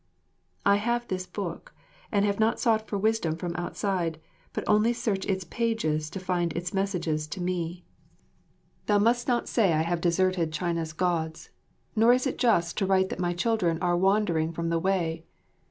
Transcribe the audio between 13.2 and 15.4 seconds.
children are wandering from the Way.